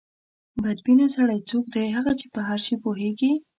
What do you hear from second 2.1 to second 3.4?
چې په هر شي پوهېږي.